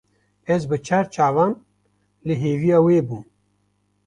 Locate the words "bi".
0.69-0.77